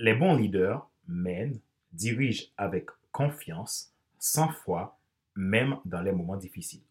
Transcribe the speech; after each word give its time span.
Les 0.00 0.14
bons 0.14 0.36
leaders 0.36 0.88
mènent, 1.08 1.58
dirigent 1.92 2.44
avec 2.56 2.86
confiance, 3.10 3.92
sans 4.20 4.48
foi, 4.48 4.96
même 5.34 5.78
dans 5.84 6.00
les 6.02 6.12
moments 6.12 6.36
difficiles. 6.36 6.82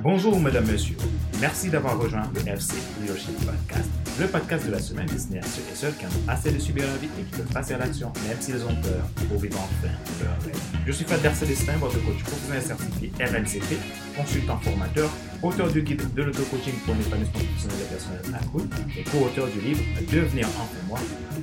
Bonjour, 0.00 0.40
mesdames, 0.40 0.64
messieurs. 0.64 0.96
Merci 1.42 1.70
d'avoir 1.70 1.98
rejoint 1.98 2.30
le 2.36 2.40
FC 2.52 2.76
Leadership 3.00 3.34
Podcast, 3.44 3.90
le 4.20 4.28
podcast 4.28 4.64
de 4.64 4.70
la 4.70 4.78
semaine 4.78 5.06
destiné 5.06 5.40
à 5.40 5.42
ceux 5.42 5.60
et 5.72 5.74
celles 5.74 5.96
qui 5.96 6.06
ont 6.06 6.28
assez 6.28 6.52
de 6.52 6.58
subir 6.60 6.86
la 6.86 6.96
vie 6.98 7.08
et 7.18 7.24
qui 7.24 7.34
veulent 7.34 7.52
passer 7.52 7.74
à 7.74 7.78
l'action, 7.78 8.12
même 8.28 8.40
s'ils 8.40 8.62
ont 8.62 8.80
peur, 8.80 9.02
pour 9.28 9.40
vivre 9.40 9.58
enfin 9.58 9.92
leur 10.22 10.40
rêve. 10.44 10.62
Je 10.86 10.92
suis 10.92 11.04
Fadler 11.04 11.34
Célestin, 11.34 11.72
votre 11.78 11.94
coach 12.04 12.22
professionnel 12.22 12.62
certifié 12.62 13.10
RNCP, 13.18 13.76
consultant 14.16 14.56
formateur, 14.58 15.10
auteur 15.42 15.68
du 15.72 15.82
guide 15.82 16.14
de 16.14 16.22
l'auto-coaching 16.22 16.74
pour 16.84 16.94
un 16.94 17.00
épanouissement 17.00 17.40
professionnel 17.40 17.78
et 17.80 17.90
personnel 17.90 18.20
accru 18.40 18.60
et 18.96 19.02
co-auteur 19.02 19.48
du 19.48 19.60
livre 19.62 19.82
Devenir 20.12 20.46
enfin 20.46 20.78
moi, 20.88 21.00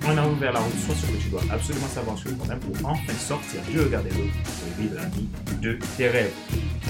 en 0.09 0.17
avant 0.17 0.33
vers 0.33 0.53
la 0.53 0.59
route, 0.59 0.79
soit 0.85 0.95
ce 0.95 1.05
que 1.05 1.21
tu 1.21 1.29
dois 1.29 1.41
absolument 1.51 1.87
savoir 1.87 2.17
sur 2.17 2.35
toi-même 2.35 2.59
pour 2.59 2.89
enfin 2.89 3.13
sortir 3.13 3.61
du 3.69 3.79
regard 3.79 4.01
des 4.01 4.09
autres 4.09 4.33
et 4.67 4.81
vivre 4.81 4.95
la 4.95 5.05
vie 5.05 5.27
de 5.61 5.77
tes 5.97 6.07
rêves. 6.07 6.31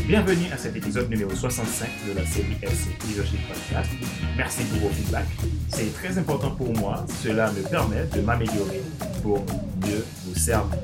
Bienvenue 0.08 0.50
à 0.54 0.58
cet 0.58 0.78
épisode 0.78 1.10
numéro 1.10 1.30
65 1.30 1.90
de 2.08 2.18
la 2.18 2.26
série 2.26 2.56
FC 2.62 2.90
Leadership 3.08 3.40
Podcast. 3.48 3.90
Merci 4.38 4.64
pour 4.66 4.80
vos 4.80 4.90
feedbacks. 4.90 5.28
C'est 5.68 5.94
très 5.94 6.18
important 6.18 6.52
pour 6.52 6.74
moi. 6.78 7.06
Cela 7.22 7.52
me 7.52 7.62
permet 7.70 8.06
de 8.06 8.22
m'améliorer 8.22 8.82
pour 9.22 9.40
mieux 9.86 10.06
vous 10.26 10.36
servir. 10.36 10.78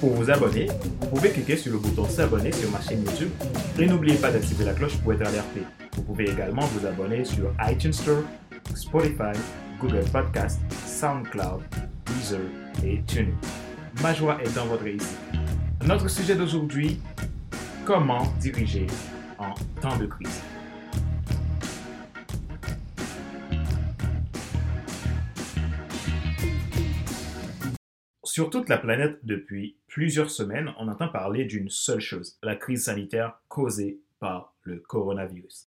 Pour 0.00 0.10
vous 0.10 0.30
abonner, 0.30 0.66
vous 1.00 1.06
pouvez 1.08 1.30
cliquer 1.30 1.56
sur 1.56 1.72
le 1.72 1.78
bouton 1.78 2.06
s'abonner 2.06 2.52
sur 2.52 2.70
ma 2.70 2.80
chaîne 2.82 3.04
YouTube 3.04 3.30
et 3.78 3.86
n'oubliez 3.86 4.16
pas 4.16 4.30
d'activer 4.30 4.64
la 4.64 4.74
cloche 4.74 4.98
pour 4.98 5.14
être 5.14 5.26
alerté. 5.26 5.62
Vous 5.96 6.02
pouvez 6.02 6.28
également 6.28 6.66
vous 6.74 6.86
abonner 6.86 7.24
sur 7.24 7.52
iTunes 7.68 7.92
Store, 7.92 8.22
Spotify, 8.74 9.38
Google 9.80 10.04
Podcast, 10.12 10.60
SoundCloud, 10.84 11.62
Deezer 12.04 12.40
et 12.84 13.02
TuneIn. 13.04 13.32
Ma 14.02 14.12
joie 14.12 14.38
est 14.42 14.54
dans 14.54 14.66
votre 14.66 14.82
réussite. 14.84 15.18
Notre 15.86 16.06
sujet 16.08 16.36
d'aujourd'hui, 16.36 17.00
comment 17.86 18.26
diriger 18.40 18.86
en 19.38 19.54
temps 19.80 19.96
de 19.96 20.04
crise? 20.04 20.42
Sur 28.22 28.50
toute 28.50 28.68
la 28.68 28.76
planète, 28.76 29.18
depuis 29.22 29.78
plusieurs 29.86 30.30
semaines, 30.30 30.74
on 30.78 30.88
entend 30.88 31.08
parler 31.08 31.46
d'une 31.46 31.70
seule 31.70 32.00
chose, 32.00 32.38
la 32.42 32.54
crise 32.54 32.84
sanitaire 32.84 33.40
causée 33.48 33.98
par 34.18 34.54
le 34.64 34.80
coronavirus. 34.80 35.69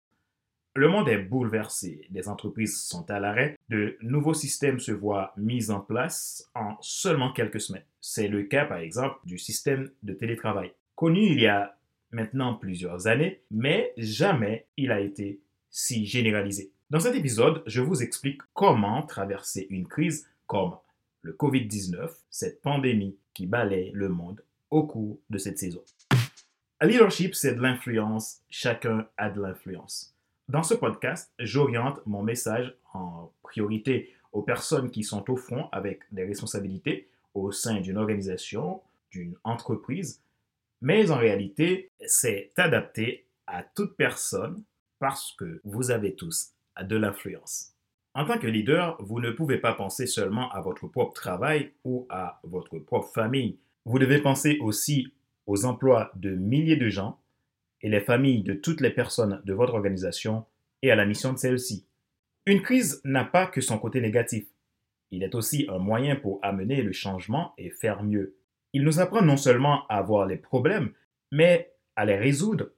Le 0.74 0.88
monde 0.88 1.10
est 1.10 1.18
bouleversé, 1.18 2.06
des 2.08 2.30
entreprises 2.30 2.80
sont 2.80 3.10
à 3.10 3.20
l'arrêt, 3.20 3.58
de 3.68 3.98
nouveaux 4.00 4.32
systèmes 4.32 4.80
se 4.80 4.90
voient 4.90 5.34
mis 5.36 5.70
en 5.70 5.80
place 5.80 6.50
en 6.54 6.78
seulement 6.80 7.30
quelques 7.30 7.60
semaines. 7.60 7.84
C'est 8.00 8.26
le 8.26 8.44
cas 8.44 8.64
par 8.64 8.78
exemple 8.78 9.18
du 9.24 9.36
système 9.36 9.90
de 10.02 10.14
télétravail. 10.14 10.72
Connu 10.94 11.26
il 11.26 11.40
y 11.42 11.46
a 11.46 11.76
maintenant 12.10 12.54
plusieurs 12.54 13.06
années, 13.06 13.42
mais 13.50 13.92
jamais 13.98 14.64
il 14.78 14.92
a 14.92 15.00
été 15.00 15.40
si 15.70 16.06
généralisé. 16.06 16.70
Dans 16.88 17.00
cet 17.00 17.16
épisode, 17.16 17.62
je 17.66 17.82
vous 17.82 18.02
explique 18.02 18.40
comment 18.54 19.02
traverser 19.02 19.66
une 19.68 19.86
crise 19.86 20.26
comme 20.46 20.76
le 21.20 21.34
COVID-19, 21.34 22.08
cette 22.30 22.62
pandémie 22.62 23.18
qui 23.34 23.46
balaye 23.46 23.90
le 23.92 24.08
monde 24.08 24.42
au 24.70 24.86
cours 24.86 25.20
de 25.28 25.36
cette 25.36 25.58
saison. 25.58 25.82
Leadership, 26.80 27.34
c'est 27.34 27.54
de 27.56 27.60
l'influence, 27.60 28.40
chacun 28.48 29.06
a 29.18 29.28
de 29.28 29.40
l'influence. 29.40 30.11
Dans 30.52 30.62
ce 30.62 30.74
podcast, 30.74 31.32
j'oriente 31.38 32.04
mon 32.04 32.22
message 32.22 32.76
en 32.92 33.32
priorité 33.42 34.12
aux 34.32 34.42
personnes 34.42 34.90
qui 34.90 35.02
sont 35.02 35.30
au 35.30 35.36
front 35.36 35.70
avec 35.72 36.00
des 36.12 36.24
responsabilités 36.24 37.08
au 37.32 37.52
sein 37.52 37.80
d'une 37.80 37.96
organisation, 37.96 38.82
d'une 39.10 39.34
entreprise, 39.44 40.20
mais 40.82 41.10
en 41.10 41.16
réalité, 41.16 41.90
c'est 42.04 42.52
adapté 42.58 43.24
à 43.46 43.62
toute 43.62 43.96
personne 43.96 44.62
parce 44.98 45.32
que 45.38 45.62
vous 45.64 45.90
avez 45.90 46.14
tous 46.14 46.50
de 46.82 46.96
l'influence. 46.96 47.72
En 48.12 48.26
tant 48.26 48.38
que 48.38 48.46
leader, 48.46 48.98
vous 49.00 49.20
ne 49.20 49.30
pouvez 49.30 49.56
pas 49.56 49.72
penser 49.72 50.06
seulement 50.06 50.52
à 50.52 50.60
votre 50.60 50.86
propre 50.86 51.14
travail 51.14 51.72
ou 51.82 52.06
à 52.10 52.40
votre 52.44 52.78
propre 52.78 53.08
famille. 53.14 53.58
Vous 53.86 53.98
devez 53.98 54.20
penser 54.20 54.58
aussi 54.60 55.14
aux 55.46 55.64
emplois 55.64 56.12
de 56.14 56.34
milliers 56.34 56.76
de 56.76 56.90
gens 56.90 57.21
et 57.82 57.88
les 57.88 58.00
familles 58.00 58.42
de 58.42 58.54
toutes 58.54 58.80
les 58.80 58.90
personnes 58.90 59.42
de 59.44 59.52
votre 59.52 59.74
organisation 59.74 60.44
et 60.82 60.90
à 60.90 60.96
la 60.96 61.06
mission 61.06 61.32
de 61.32 61.38
celle-ci. 61.38 61.86
Une 62.46 62.62
crise 62.62 63.00
n'a 63.04 63.24
pas 63.24 63.46
que 63.46 63.60
son 63.60 63.78
côté 63.78 64.00
négatif. 64.00 64.46
Il 65.10 65.22
est 65.22 65.34
aussi 65.34 65.66
un 65.68 65.78
moyen 65.78 66.16
pour 66.16 66.40
amener 66.42 66.82
le 66.82 66.92
changement 66.92 67.52
et 67.58 67.70
faire 67.70 68.02
mieux. 68.02 68.36
Il 68.72 68.84
nous 68.84 69.00
apprend 69.00 69.22
non 69.22 69.36
seulement 69.36 69.86
à 69.88 70.00
voir 70.02 70.26
les 70.26 70.36
problèmes, 70.36 70.92
mais 71.30 71.72
à 71.96 72.04
les 72.04 72.16
résoudre 72.16 72.70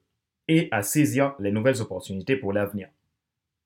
et 0.47 0.67
à 0.71 0.83
saisir 0.83 1.35
les 1.39 1.51
nouvelles 1.51 1.81
opportunités 1.81 2.35
pour 2.35 2.53
l'avenir. 2.53 2.89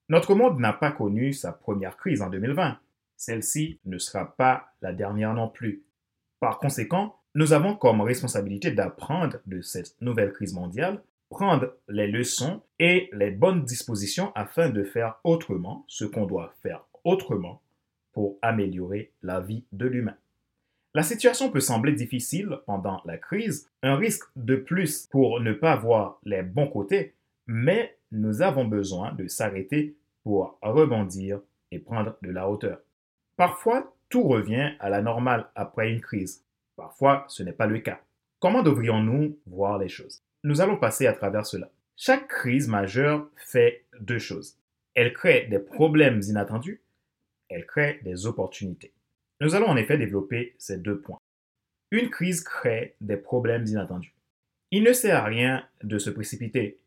Notre 0.08 0.36
monde 0.36 0.60
n'a 0.60 0.74
pas 0.74 0.92
connu 0.92 1.34
sa 1.34 1.52
première 1.52 1.98
crise 1.98 2.22
en 2.22 2.30
2020. 2.30 2.78
Celle-ci 3.18 3.80
ne 3.86 3.98
sera 3.98 4.36
pas 4.38 4.74
la 4.82 4.94
dernière 4.94 5.34
non 5.34 5.50
plus. 5.50 5.84
Par 6.40 6.60
conséquent, 6.60 7.20
nous 7.36 7.54
avons 7.54 7.76
comme 7.76 8.02
responsabilité 8.02 8.72
d'apprendre 8.72 9.38
de 9.46 9.62
cette 9.62 10.00
nouvelle 10.02 10.32
crise 10.32 10.54
mondiale, 10.54 11.04
prendre 11.30 11.76
les 11.88 12.08
leçons 12.08 12.62
et 12.80 13.10
les 13.14 13.32
bonnes 13.32 13.64
dispositions 13.64 14.32
afin 14.36 14.70
de 14.70 14.84
faire 14.84 15.20
autrement 15.24 15.86
ce 15.88 16.06
qu'on 16.06 16.26
doit 16.26 16.54
faire 16.62 16.86
autrement 17.04 17.62
pour 18.14 18.38
améliorer 18.42 19.12
la 19.22 19.40
vie 19.40 19.64
de 19.72 19.86
l'humain. 19.86 20.18
La 20.96 21.04
situation 21.04 21.52
peut 21.52 21.60
sembler 21.60 21.94
difficile 21.94 22.58
pendant 22.66 23.02
la 23.06 23.18
crise, 23.18 23.70
un 23.84 23.96
risque 23.96 24.26
de 24.36 24.56
plus 24.56 25.06
pour 25.08 25.40
ne 25.40 25.54
pas 25.54 25.76
voir 25.76 26.20
les 26.24 26.42
bons 26.42 26.68
côtés, 26.68 27.14
mais 27.46 27.96
nous 28.12 28.42
avons 28.42 28.66
besoin 28.66 29.14
de 29.14 29.28
s'arrêter 29.28 29.96
pour 30.24 30.58
rebondir 30.64 31.42
et 31.72 31.78
prendre 31.78 32.18
de 32.24 32.32
la 32.32 32.50
hauteur. 32.50 32.80
Parfois, 33.38 33.94
tout 34.10 34.24
revient 34.24 34.72
à 34.80 34.90
la 34.90 35.04
normale 35.04 35.48
après 35.54 35.92
une 35.92 36.02
crise. 36.02 36.44
Parfois, 36.76 37.26
ce 37.28 37.44
n'est 37.44 37.54
pas 37.54 37.68
le 37.68 37.80
cas. 37.80 38.02
Comment 38.40 38.64
devrions-nous 38.64 39.38
voir 39.46 39.78
les 39.78 39.90
choses? 39.90 40.24
Nous 40.46 40.62
allons 40.62 40.78
passer 40.78 41.06
à 41.06 41.14
travers 41.14 41.46
cela. 41.46 41.70
Chaque 41.98 42.30
crise 42.30 42.70
majeure 42.70 43.30
fait 43.36 43.84
deux 44.00 44.20
choses. 44.20 44.58
Elle 44.94 45.12
crée 45.12 45.48
des 45.48 45.60
problèmes 45.60 46.22
inattendus, 46.22 46.82
elle 47.50 47.66
crée 47.66 48.00
des 48.04 48.26
opportunités. 48.26 48.94
Nous 49.42 49.54
allons 49.54 49.68
en 49.68 49.76
effet 49.76 49.98
développer 49.98 50.56
ces 50.58 50.78
deux 50.78 51.02
points. 51.02 51.20
Une 51.92 52.10
crise 52.10 52.42
crée 52.42 52.96
des 53.02 53.18
problèmes 53.18 53.66
inattendus. 53.66 54.14
Il 54.72 54.84
ne 54.84 54.94
sert 54.94 55.18
à 55.18 55.26
rien 55.26 55.68
de 55.84 55.98
se 55.98 56.10
précipiter. 56.10 56.80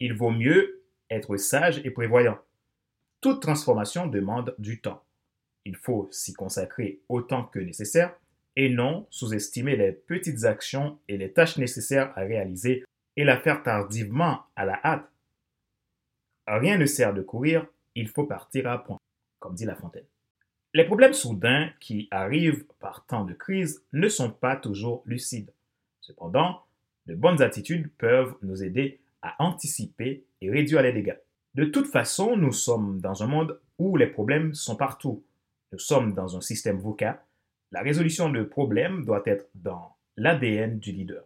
Il 0.00 0.14
vaut 0.14 0.30
mieux 0.30 0.82
être 1.08 1.36
sage 1.36 1.80
et 1.84 1.90
prévoyant. 1.90 2.38
Toute 3.20 3.40
transformation 3.40 4.08
demande 4.08 4.56
du 4.58 4.80
temps. 4.80 5.04
Il 5.64 5.76
faut 5.76 6.08
s'y 6.10 6.32
consacrer 6.32 7.00
autant 7.08 7.44
que 7.44 7.60
nécessaire 7.60 8.16
et 8.56 8.68
non 8.68 9.06
sous-estimer 9.10 9.76
les 9.76 9.92
petites 9.92 10.44
actions 10.44 10.98
et 11.08 11.16
les 11.16 11.32
tâches 11.32 11.58
nécessaires 11.58 12.12
à 12.16 12.22
réaliser 12.22 12.84
et 13.16 13.24
la 13.24 13.38
faire 13.38 13.62
tardivement 13.62 14.42
à 14.54 14.64
la 14.64 14.80
hâte. 14.84 15.10
Rien 16.46 16.78
ne 16.78 16.86
sert 16.86 17.14
de 17.14 17.22
courir, 17.22 17.66
il 17.94 18.08
faut 18.08 18.24
partir 18.24 18.68
à 18.68 18.82
point, 18.82 18.98
comme 19.40 19.54
dit 19.54 19.64
La 19.64 19.74
Fontaine. 19.74 20.04
Les 20.74 20.84
problèmes 20.84 21.14
soudains 21.14 21.70
qui 21.80 22.06
arrivent 22.10 22.66
par 22.78 23.06
temps 23.06 23.24
de 23.24 23.32
crise 23.32 23.82
ne 23.92 24.08
sont 24.08 24.30
pas 24.30 24.56
toujours 24.56 25.02
lucides. 25.06 25.52
Cependant, 26.00 26.60
de 27.06 27.14
bonnes 27.14 27.40
attitudes 27.40 27.90
peuvent 27.96 28.34
nous 28.42 28.62
aider 28.62 29.00
à 29.22 29.42
anticiper 29.42 30.24
et 30.40 30.50
réduire 30.50 30.82
les 30.82 30.92
dégâts. 30.92 31.16
De 31.54 31.64
toute 31.64 31.86
façon, 31.86 32.36
nous 32.36 32.52
sommes 32.52 33.00
dans 33.00 33.22
un 33.22 33.26
monde 33.26 33.58
où 33.78 33.96
les 33.96 34.06
problèmes 34.06 34.52
sont 34.54 34.76
partout. 34.76 35.24
Nous 35.72 35.78
sommes 35.78 36.12
dans 36.12 36.36
un 36.36 36.40
système 36.40 36.78
VUCA. 36.78 37.24
La 37.72 37.80
résolution 37.80 38.28
de 38.28 38.42
problèmes 38.42 39.04
doit 39.04 39.22
être 39.24 39.48
dans 39.54 39.96
l'ADN 40.16 40.78
du 40.78 40.92
leader. 40.92 41.24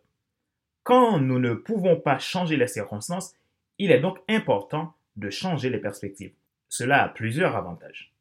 Quand 0.83 1.19
nous 1.19 1.39
ne 1.39 1.55
pouvons 1.55 1.97
pas 1.97 2.19
changer 2.19 2.57
les 2.57 2.67
circonstances, 2.67 3.35
il 3.79 3.91
est 3.91 4.01
donc 4.01 4.19
important 4.29 4.95
de 5.17 5.31
changer 5.31 5.71
les 5.71 5.79
perspectives. 5.79 6.33
Cela 6.69 7.05
a 7.05 7.09
plusieurs 7.09 7.57
avantages. 7.57 8.13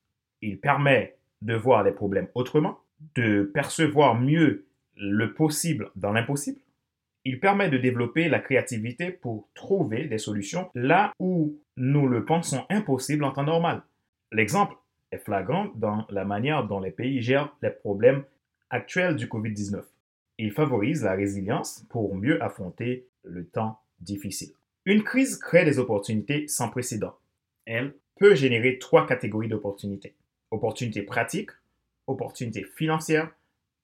Il 0.41 0.59
permet 0.59 1.15
de 1.41 1.55
voir 1.55 1.83
les 1.83 1.91
problèmes 1.91 2.27
autrement, 2.35 2.79
de 3.15 3.43
percevoir 3.43 4.15
mieux 4.15 4.65
le 4.95 5.33
possible 5.33 5.91
dans 5.95 6.11
l'impossible, 6.11 6.59
il 7.25 7.39
permet 7.39 7.69
de 7.69 7.77
développer 7.77 8.29
la 8.29 8.39
créativité 8.39 9.11
pour 9.11 9.49
trouver 9.53 10.05
des 10.05 10.17
solutions 10.17 10.69
là 10.73 11.13
où 11.19 11.57
nous 11.77 12.07
le 12.07 12.25
pensons 12.25 12.65
impossible 12.69 13.23
en 13.23 13.31
temps 13.31 13.43
normal. 13.43 13.83
L'exemple 14.31 14.75
est 15.11 15.17
flagrant 15.17 15.67
dans 15.75 16.05
la 16.09 16.23
manière 16.23 16.65
dont 16.65 16.79
les 16.79 16.91
pays 16.91 17.21
gèrent 17.21 17.53
les 17.61 17.71
problèmes 17.71 18.23
actuels 18.69 19.15
du 19.15 19.27
COVID-19. 19.27 19.81
Il 20.41 20.53
favorise 20.53 21.03
la 21.03 21.15
résilience 21.15 21.85
pour 21.89 22.15
mieux 22.15 22.41
affronter 22.41 23.05
le 23.23 23.45
temps 23.45 23.77
difficiles. 23.99 24.53
Une 24.85 25.03
crise 25.03 25.35
crée 25.35 25.65
des 25.65 25.79
opportunités 25.79 26.47
sans 26.47 26.69
précédent. 26.69 27.13
Elle 27.65 27.93
peut 28.17 28.35
générer 28.35 28.79
trois 28.79 29.05
catégories 29.05 29.49
d'opportunités. 29.49 30.15
Opportunités 30.49 31.01
pratiques, 31.01 31.51
opportunités 32.07 32.63
financières 32.63 33.29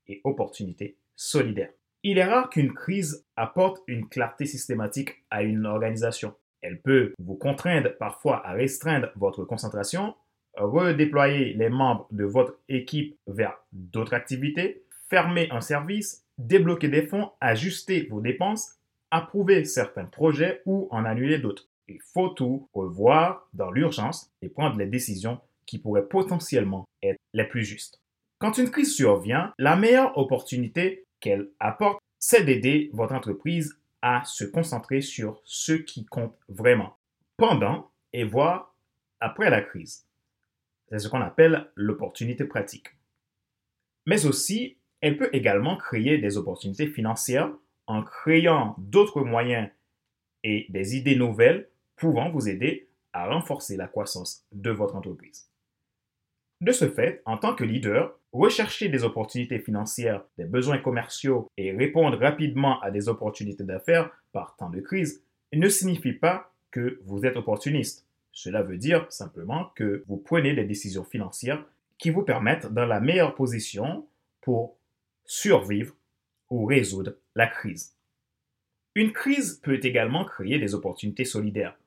et 0.07 0.21
opportunités 0.23 0.95
solidaires. 1.17 1.73
Il 2.03 2.19
est 2.19 2.23
rare 2.23 2.49
qu'une 2.49 2.73
crise 2.73 3.25
apporte 3.35 3.83
une 3.87 4.07
clarté 4.07 4.45
systématique 4.45 5.25
à 5.29 5.43
une 5.43 5.65
organisation. 5.65 6.35
Elle 6.61 6.79
peut 6.79 7.11
vous 7.19 7.35
contraindre 7.35 7.97
parfois 7.97 8.47
à 8.47 8.53
restreindre 8.53 9.09
votre 9.17 9.43
concentration, 9.43 10.15
redéployer 10.55 11.53
les 11.53 11.69
membres 11.69 12.07
de 12.11 12.23
votre 12.23 12.57
équipe 12.69 13.17
vers 13.27 13.61
d'autres 13.73 14.13
activités, 14.13 14.85
fermer 15.09 15.49
un 15.51 15.59
service, 15.59 16.24
débloquer 16.37 16.87
des 16.87 17.05
fonds, 17.05 17.31
ajuster 17.41 18.07
vos 18.09 18.21
dépenses, 18.21 18.75
approuver 19.11 19.65
certains 19.65 20.05
projets 20.05 20.61
ou 20.65 20.87
en 20.91 21.05
annuler 21.05 21.39
d'autres. 21.39 21.67
Il 21.87 21.99
faut 22.13 22.29
tout 22.29 22.69
revoir 22.73 23.47
dans 23.53 23.71
l'urgence 23.71 24.31
et 24.41 24.49
prendre 24.49 24.77
les 24.77 24.87
décisions 24.87 25.39
qui 25.65 25.79
pourraient 25.79 26.07
potentiellement 26.07 26.85
être 27.03 27.19
les 27.33 27.45
plus 27.45 27.63
justes. 27.63 28.01
Quand 28.39 28.57
une 28.57 28.69
crise 28.69 28.93
survient, 28.93 29.53
la 29.57 29.75
meilleure 29.75 30.17
opportunité 30.17 31.05
qu'elle 31.19 31.49
apporte, 31.59 31.99
c'est 32.19 32.43
d'aider 32.43 32.89
votre 32.93 33.13
entreprise 33.13 33.77
à 34.01 34.23
se 34.25 34.43
concentrer 34.43 35.01
sur 35.01 35.41
ce 35.45 35.73
qui 35.73 36.05
compte 36.05 36.35
vraiment 36.49 36.97
pendant 37.37 37.91
et 38.13 38.23
voire 38.23 38.75
après 39.19 39.49
la 39.49 39.61
crise. 39.61 40.05
C'est 40.89 40.99
ce 40.99 41.07
qu'on 41.07 41.21
appelle 41.21 41.71
l'opportunité 41.75 42.45
pratique. 42.45 42.87
Mais 44.05 44.25
aussi, 44.25 44.77
elle 45.01 45.17
peut 45.17 45.29
également 45.33 45.77
créer 45.77 46.17
des 46.17 46.37
opportunités 46.37 46.87
financières 46.87 47.51
en 47.87 48.03
créant 48.03 48.75
d'autres 48.77 49.23
moyens 49.23 49.69
et 50.43 50.65
des 50.69 50.95
idées 50.95 51.15
nouvelles 51.15 51.69
pouvant 51.95 52.29
vous 52.29 52.49
aider 52.49 52.87
à 53.13 53.27
renforcer 53.27 53.77
la 53.77 53.87
croissance 53.87 54.45
de 54.51 54.71
votre 54.71 54.95
entreprise. 54.95 55.49
De 56.61 56.71
ce 56.71 56.89
fait, 56.89 57.21
en 57.25 57.37
tant 57.37 57.53
que 57.53 57.63
leader, 57.63 58.17
rechercher 58.31 58.89
des 58.89 59.03
opportunités 59.03 59.59
financières, 59.59 60.23
des 60.37 60.45
besoins 60.45 60.77
commerciaux 60.77 61.49
et 61.57 61.71
répondre 61.71 62.17
rapidement 62.17 62.81
à 62.81 62.91
des 62.91 63.07
opportunités 63.07 63.63
d'affaires 63.63 64.09
par 64.31 64.55
temps 64.55 64.69
de 64.69 64.79
crise 64.79 65.23
ne 65.53 65.69
signifie 65.69 66.13
pas 66.13 66.51
que 66.71 66.99
vous 67.05 67.25
êtes 67.25 67.37
opportuniste. 67.37 68.05
Cela 68.31 68.63
veut 68.63 68.77
dire 68.77 69.05
simplement 69.09 69.71
que 69.75 70.03
vous 70.07 70.17
prenez 70.17 70.53
des 70.53 70.65
décisions 70.65 71.05
financières 71.05 71.63
qui 71.97 72.09
vous 72.09 72.23
permettent 72.23 72.67
dans 72.73 72.85
la 72.85 72.99
meilleure 72.99 73.35
position 73.35 74.05
pour 74.41 74.77
survivre 75.25 75.95
ou 76.49 76.65
résoudre 76.65 77.15
la 77.35 77.47
crise. 77.47 77.95
Une 78.95 79.11
crise 79.11 79.59
peut 79.61 79.79
également 79.83 80.23
créer 80.23 80.57
des 80.57 80.73
opportunités 80.73 81.25
solidaires. 81.25 81.77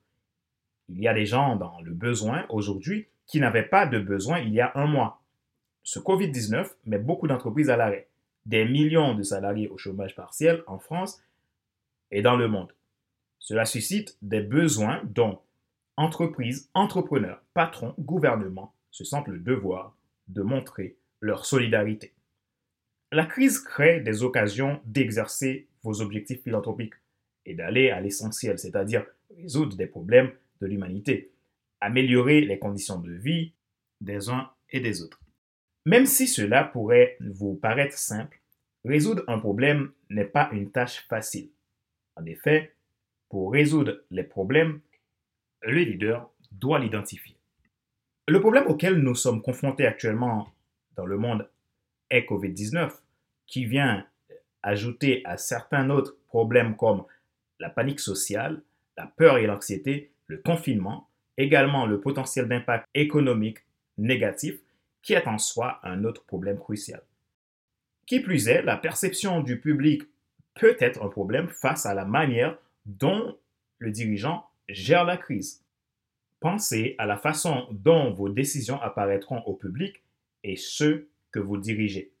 Il 0.89 1.01
y 1.01 1.07
a 1.07 1.13
des 1.13 1.25
gens 1.25 1.55
dans 1.55 1.81
le 1.81 1.91
besoin 1.91 2.45
aujourd'hui 2.49 3.07
qui 3.25 3.39
n'avaient 3.39 3.67
pas 3.67 3.85
de 3.85 3.99
besoin 3.99 4.39
il 4.39 4.53
y 4.53 4.61
a 4.61 4.71
un 4.75 4.85
mois. 4.85 5.21
Ce 5.83 5.99
Covid-19 5.99 6.67
met 6.85 6.99
beaucoup 6.99 7.27
d'entreprises 7.27 7.69
à 7.69 7.77
l'arrêt. 7.77 8.09
Des 8.45 8.65
millions 8.65 9.15
de 9.15 9.23
salariés 9.23 9.69
au 9.69 9.77
chômage 9.77 10.15
partiel 10.15 10.63
en 10.67 10.79
France 10.79 11.21
et 12.11 12.21
dans 12.21 12.35
le 12.35 12.47
monde. 12.47 12.73
Cela 13.39 13.65
suscite 13.65 14.17
des 14.21 14.41
besoins 14.41 15.01
dont 15.03 15.39
entreprises, 15.97 16.69
entrepreneurs, 16.73 17.41
patrons, 17.53 17.93
gouvernements 17.99 18.73
se 18.91 19.03
sentent 19.03 19.27
le 19.27 19.39
devoir 19.39 19.95
de 20.27 20.41
montrer 20.41 20.95
leur 21.21 21.45
solidarité. 21.45 22.13
La 23.11 23.25
crise 23.25 23.59
crée 23.59 24.01
des 24.01 24.21
occasions 24.21 24.81
d'exercer 24.85 25.67
vos 25.81 26.01
objectifs 26.01 26.43
philanthropiques 26.43 26.93
et 27.45 27.55
d'aller 27.55 27.89
à 27.89 27.99
l'essentiel, 28.01 28.59
c'est-à-dire 28.59 29.03
résoudre 29.35 29.75
des 29.75 29.87
problèmes 29.87 30.31
de 30.61 30.67
l'humanité, 30.67 31.31
améliorer 31.81 32.41
les 32.41 32.59
conditions 32.59 32.99
de 32.99 33.11
vie 33.11 33.53
des 33.99 34.29
uns 34.29 34.51
et 34.69 34.79
des 34.79 35.01
autres. 35.01 35.19
Même 35.87 36.05
si 36.05 36.27
cela 36.27 36.63
pourrait 36.63 37.17
vous 37.19 37.55
paraître 37.55 37.97
simple, 37.97 38.39
résoudre 38.85 39.23
un 39.27 39.39
problème 39.39 39.91
n'est 40.11 40.25
pas 40.25 40.49
une 40.51 40.69
tâche 40.69 41.07
facile. 41.07 41.49
En 42.15 42.25
effet, 42.25 42.75
pour 43.27 43.51
résoudre 43.51 44.03
les 44.11 44.23
problèmes, 44.23 44.81
le 45.61 45.79
leader 45.79 46.29
doit 46.51 46.77
l'identifier. 46.77 47.37
Le 48.27 48.39
problème 48.39 48.67
auquel 48.67 48.97
nous 48.97 49.15
sommes 49.15 49.41
confrontés 49.41 49.87
actuellement 49.87 50.53
dans 50.95 51.07
le 51.07 51.17
monde 51.17 51.49
est 52.09 52.29
Covid-19, 52.29 52.91
qui 53.47 53.65
vient 53.65 54.05
ajouter 54.63 55.21
à 55.25 55.37
certains 55.37 55.89
autres 55.89 56.17
problèmes 56.27 56.75
comme 56.75 57.05
la 57.59 57.69
panique 57.69 57.99
sociale, 57.99 58.61
la 58.97 59.07
peur 59.07 59.37
et 59.37 59.47
l'anxiété, 59.47 60.11
le 60.27 60.37
confinement, 60.37 61.09
également 61.37 61.85
le 61.85 61.99
potentiel 61.99 62.47
d'impact 62.47 62.85
économique 62.93 63.59
négatif, 63.97 64.59
qui 65.01 65.13
est 65.13 65.27
en 65.27 65.37
soi 65.37 65.79
un 65.83 66.03
autre 66.03 66.25
problème 66.25 66.59
crucial. 66.59 67.01
Qui 68.05 68.19
plus 68.19 68.47
est, 68.47 68.61
la 68.61 68.77
perception 68.77 69.41
du 69.41 69.59
public 69.59 70.03
peut 70.55 70.75
être 70.79 71.03
un 71.03 71.09
problème 71.09 71.47
face 71.47 71.85
à 71.85 71.93
la 71.93 72.05
manière 72.05 72.57
dont 72.85 73.37
le 73.77 73.91
dirigeant 73.91 74.45
gère 74.67 75.05
la 75.05 75.17
crise. 75.17 75.63
Pensez 76.39 76.95
à 76.97 77.05
la 77.05 77.17
façon 77.17 77.67
dont 77.71 78.11
vos 78.11 78.29
décisions 78.29 78.81
apparaîtront 78.81 79.41
au 79.43 79.53
public 79.53 80.03
et 80.43 80.55
ceux 80.55 81.09
que 81.31 81.39
vous 81.39 81.57
dirigez. 81.57 82.11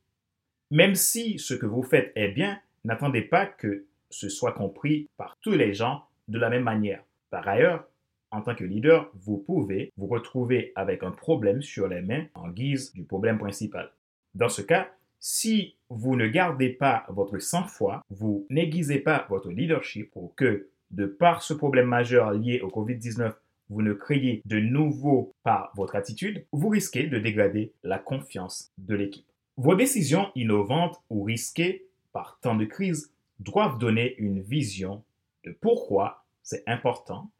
Même 0.71 0.95
si 0.95 1.39
ce 1.39 1.53
que 1.53 1.65
vous 1.65 1.83
faites 1.83 2.11
est 2.15 2.29
bien, 2.29 2.59
n'attendez 2.83 3.21
pas 3.21 3.45
que 3.45 3.85
ce 4.09 4.29
soit 4.29 4.53
compris 4.53 5.07
par 5.17 5.37
tous 5.41 5.51
les 5.51 5.73
gens 5.73 6.03
de 6.27 6.39
la 6.39 6.49
même 6.49 6.63
manière. 6.63 7.03
Par 7.29 7.47
ailleurs, 7.47 7.87
en 8.31 8.41
tant 8.41 8.55
que 8.55 8.63
leader, 8.63 9.09
vous 9.15 9.37
pouvez 9.37 9.91
vous 9.97 10.07
retrouver 10.07 10.71
avec 10.75 11.03
un 11.03 11.11
problème 11.11 11.61
sur 11.61 11.87
les 11.87 12.01
mains 12.01 12.25
en 12.35 12.49
guise 12.49 12.93
du 12.93 13.03
problème 13.03 13.39
principal. 13.39 13.91
Dans 14.35 14.49
ce 14.49 14.61
cas, 14.61 14.91
si 15.19 15.75
vous 15.89 16.15
ne 16.15 16.27
gardez 16.27 16.69
pas 16.69 17.05
votre 17.09 17.39
sang-froid, 17.39 18.01
vous 18.09 18.45
n'aiguisez 18.49 18.99
pas 18.99 19.25
votre 19.29 19.49
leadership 19.49 20.11
pour 20.11 20.35
que, 20.35 20.69
de 20.91 21.05
par 21.05 21.41
ce 21.41 21.53
problème 21.53 21.87
majeur 21.87 22.31
lié 22.31 22.61
au 22.61 22.69
COVID-19, 22.69 23.33
vous 23.69 23.81
ne 23.81 23.93
créez 23.93 24.41
de 24.45 24.59
nouveau 24.59 25.33
par 25.43 25.71
votre 25.75 25.95
attitude, 25.95 26.45
vous 26.51 26.69
risquez 26.69 27.07
de 27.07 27.19
dégrader 27.19 27.73
la 27.83 27.99
confiance 27.99 28.71
de 28.77 28.95
l'équipe. 28.95 29.27
Vos 29.57 29.75
décisions 29.75 30.31
innovantes 30.35 31.01
ou 31.09 31.23
risquées 31.23 31.85
par 32.11 32.39
temps 32.41 32.55
de 32.55 32.65
crise 32.65 33.13
doivent 33.39 33.77
donner 33.77 34.15
une 34.17 34.41
vision 34.41 35.03
de 35.43 35.51
pourquoi 35.51 36.25
c'est 36.43 36.63
important 36.67 37.31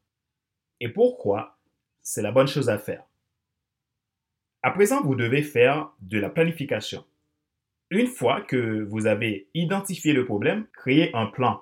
et 0.79 0.89
pourquoi 0.89 1.57
c'est 2.01 2.21
la 2.21 2.31
bonne 2.31 2.47
chose 2.47 2.69
à 2.69 2.77
faire. 2.77 3.03
À 4.61 4.71
présent, 4.71 5.01
vous 5.01 5.15
devez 5.15 5.41
faire 5.41 5.91
de 6.01 6.19
la 6.19 6.29
planification. 6.29 7.05
Une 7.89 8.07
fois 8.07 8.41
que 8.41 8.83
vous 8.83 9.07
avez 9.07 9.49
identifié 9.53 10.13
le 10.13 10.25
problème, 10.25 10.67
créez 10.73 11.15
un 11.15 11.25
plan. 11.25 11.61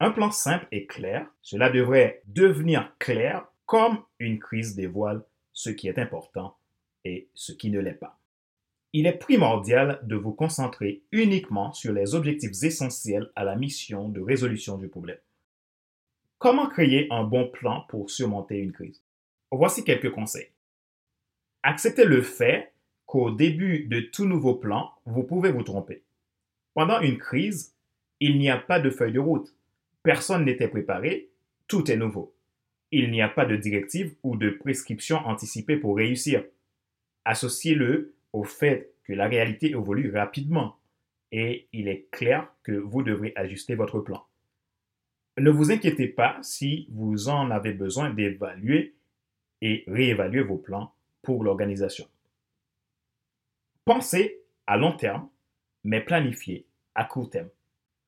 Un 0.00 0.10
plan 0.10 0.30
simple 0.30 0.66
et 0.72 0.86
clair, 0.86 1.28
cela 1.42 1.70
devrait 1.70 2.22
devenir 2.26 2.92
clair 2.98 3.46
comme 3.68 4.02
une 4.18 4.38
crise 4.38 4.74
dévoile 4.74 5.22
ce 5.52 5.68
qui 5.68 5.88
est 5.88 5.98
important 5.98 6.56
et 7.04 7.28
ce 7.34 7.52
qui 7.52 7.70
ne 7.70 7.78
l'est 7.78 7.92
pas. 7.92 8.18
Il 8.94 9.06
est 9.06 9.18
primordial 9.18 10.00
de 10.04 10.16
vous 10.16 10.32
concentrer 10.32 11.02
uniquement 11.12 11.74
sur 11.74 11.92
les 11.92 12.14
objectifs 12.14 12.62
essentiels 12.62 13.30
à 13.36 13.44
la 13.44 13.56
mission 13.56 14.08
de 14.08 14.22
résolution 14.22 14.78
du 14.78 14.88
problème. 14.88 15.18
Comment 16.38 16.66
créer 16.66 17.08
un 17.10 17.24
bon 17.24 17.46
plan 17.46 17.84
pour 17.90 18.08
surmonter 18.10 18.56
une 18.56 18.72
crise? 18.72 19.04
Voici 19.52 19.84
quelques 19.84 20.12
conseils. 20.12 20.48
Acceptez 21.62 22.06
le 22.06 22.22
fait 22.22 22.72
qu'au 23.04 23.30
début 23.30 23.84
de 23.84 24.00
tout 24.00 24.24
nouveau 24.24 24.54
plan, 24.54 24.92
vous 25.04 25.24
pouvez 25.24 25.52
vous 25.52 25.62
tromper. 25.62 26.04
Pendant 26.72 27.02
une 27.02 27.18
crise, 27.18 27.74
il 28.20 28.38
n'y 28.38 28.48
a 28.48 28.56
pas 28.56 28.80
de 28.80 28.88
feuille 28.88 29.12
de 29.12 29.20
route. 29.20 29.54
Personne 30.02 30.46
n'était 30.46 30.68
préparé, 30.68 31.28
tout 31.66 31.90
est 31.90 31.96
nouveau. 31.96 32.34
Il 32.90 33.10
n'y 33.10 33.22
a 33.22 33.28
pas 33.28 33.44
de 33.44 33.56
directive 33.56 34.14
ou 34.22 34.36
de 34.36 34.50
prescription 34.50 35.18
anticipée 35.18 35.76
pour 35.76 35.96
réussir. 35.96 36.44
Associez-le 37.24 38.14
au 38.32 38.44
fait 38.44 38.92
que 39.04 39.12
la 39.12 39.28
réalité 39.28 39.70
évolue 39.70 40.10
rapidement 40.14 40.76
et 41.32 41.68
il 41.72 41.88
est 41.88 42.08
clair 42.10 42.48
que 42.62 42.72
vous 42.72 43.02
devrez 43.02 43.32
ajuster 43.36 43.74
votre 43.74 44.00
plan. 44.00 44.24
Ne 45.38 45.50
vous 45.50 45.70
inquiétez 45.70 46.08
pas 46.08 46.38
si 46.42 46.88
vous 46.90 47.28
en 47.28 47.50
avez 47.50 47.72
besoin 47.72 48.10
d'évaluer 48.10 48.94
et 49.60 49.84
réévaluer 49.86 50.42
vos 50.42 50.56
plans 50.56 50.92
pour 51.22 51.44
l'organisation. 51.44 52.06
Pensez 53.84 54.40
à 54.66 54.76
long 54.76 54.92
terme, 54.92 55.28
mais 55.84 56.00
planifiez 56.00 56.66
à 56.94 57.04
court 57.04 57.30
terme. 57.30 57.48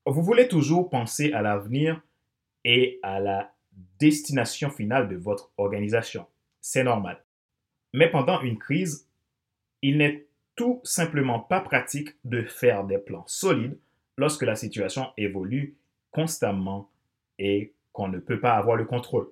Vous 0.06 0.22
voulez 0.22 0.48
toujours 0.48 0.90
penser 0.90 1.32
à 1.32 1.42
l'avenir 1.42 2.02
et 2.64 2.98
à 3.02 3.20
la 3.20 3.52
destination 3.98 4.70
finale 4.70 5.08
de 5.08 5.16
votre 5.16 5.50
organisation. 5.56 6.26
C'est 6.60 6.84
normal. 6.84 7.22
Mais 7.92 8.10
pendant 8.10 8.40
une 8.40 8.58
crise, 8.58 9.08
il 9.82 9.98
n'est 9.98 10.26
tout 10.56 10.80
simplement 10.84 11.40
pas 11.40 11.60
pratique 11.60 12.10
de 12.24 12.42
faire 12.42 12.84
des 12.84 12.98
plans 12.98 13.24
solides 13.26 13.78
lorsque 14.16 14.42
la 14.42 14.54
situation 14.54 15.08
évolue 15.16 15.76
constamment 16.10 16.90
et 17.38 17.72
qu'on 17.92 18.08
ne 18.08 18.18
peut 18.18 18.40
pas 18.40 18.52
avoir 18.52 18.76
le 18.76 18.84
contrôle. 18.84 19.28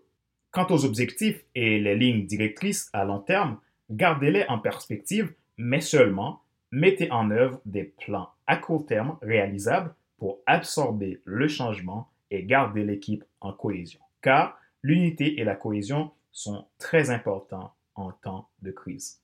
Quant 0.50 0.66
aux 0.70 0.84
objectifs 0.84 1.44
et 1.54 1.78
les 1.78 1.96
lignes 1.96 2.26
directrices 2.26 2.88
à 2.92 3.04
long 3.04 3.20
terme, 3.20 3.58
gardez-les 3.90 4.46
en 4.48 4.58
perspective, 4.58 5.34
mais 5.58 5.80
seulement 5.80 6.42
mettez 6.70 7.10
en 7.10 7.30
œuvre 7.30 7.60
des 7.64 7.84
plans 7.84 8.30
à 8.46 8.56
court 8.56 8.86
terme 8.86 9.18
réalisables 9.20 9.94
pour 10.16 10.40
absorber 10.46 11.20
le 11.24 11.48
changement 11.48 12.10
et 12.30 12.44
garder 12.44 12.84
l'équipe 12.84 13.24
en 13.40 13.52
cohésion. 13.52 14.00
Car 14.28 14.60
l'unité 14.82 15.40
et 15.40 15.44
la 15.44 15.56
cohésion 15.56 16.10
sont 16.32 16.66
très 16.76 17.08
importants 17.08 17.72
en 17.94 18.12
temps 18.12 18.50
de 18.60 18.70
crise. 18.70 19.22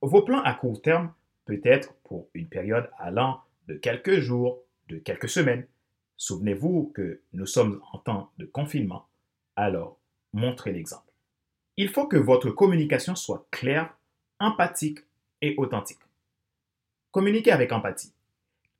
Vos 0.00 0.22
plans 0.22 0.40
à 0.40 0.54
court 0.54 0.80
terme 0.80 1.12
peut 1.44 1.60
être 1.62 1.92
pour 2.04 2.30
une 2.32 2.48
période 2.48 2.88
allant 2.96 3.42
de 3.68 3.74
quelques 3.74 4.20
jours, 4.20 4.62
de 4.88 4.96
quelques 4.96 5.28
semaines. 5.28 5.66
Souvenez-vous 6.16 6.90
que 6.94 7.20
nous 7.34 7.44
sommes 7.44 7.82
en 7.92 7.98
temps 7.98 8.30
de 8.38 8.46
confinement, 8.46 9.08
alors 9.56 9.98
montrez 10.32 10.72
l'exemple. 10.72 11.12
Il 11.76 11.90
faut 11.90 12.06
que 12.06 12.16
votre 12.16 12.48
communication 12.48 13.14
soit 13.14 13.46
claire, 13.50 13.94
empathique 14.40 15.00
et 15.42 15.54
authentique. 15.58 16.00
Communiquez 17.10 17.52
avec 17.52 17.72
empathie. 17.72 18.14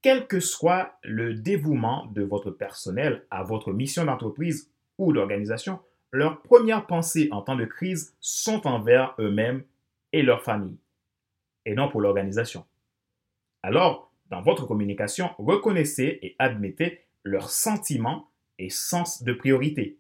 Quel 0.00 0.26
que 0.26 0.40
soit 0.40 0.99
le 1.02 1.35
dévouement 1.35 2.07
de 2.07 2.23
votre 2.23 2.50
personnel 2.50 3.26
à 3.31 3.42
votre 3.42 3.75
mission 3.75 4.07
d'entreprise 4.07 4.72
ou 4.99 5.12
d'organisation, 5.12 5.80
leurs 6.12 6.42
premières 6.42 6.87
pensées 6.87 7.28
en 7.30 7.42
temps 7.42 7.56
de 7.56 7.64
crise 7.64 8.14
sont 8.20 8.66
envers 8.66 9.14
eux-mêmes 9.18 9.64
et 10.12 10.22
leur 10.22 10.42
famille, 10.42 10.76
et 11.64 11.75
non 11.75 11.88
pour 11.88 12.00
l'organisation. 12.00 12.66
Alors, 13.62 14.12
dans 14.30 14.42
votre 14.42 14.66
communication, 14.66 15.30
reconnaissez 15.38 16.18
et 16.22 16.37
admettez 16.38 17.00
leurs 17.25 17.50
sentiments 17.50 18.28
et 18.58 18.70
sens 18.70 19.22
de 19.22 19.32
priorité. 19.32 19.99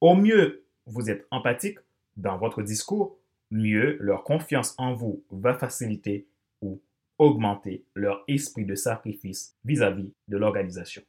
Au 0.00 0.14
mieux, 0.14 0.64
vous 0.86 1.10
êtes 1.10 1.26
empathique 1.30 1.78
dans 2.16 2.38
votre 2.38 2.62
discours, 2.62 3.16
mieux 3.50 3.96
leur 4.00 4.24
confiance 4.24 4.74
en 4.78 4.94
vous 4.94 5.22
va 5.30 5.54
faciliter 5.54 6.26
ou 6.60 6.80
augmenter 7.18 7.84
leur 7.94 8.24
esprit 8.28 8.64
de 8.64 8.74
sacrifice 8.74 9.56
vis-à-vis 9.64 10.12
de 10.28 10.36
l'organisation. 10.36 11.02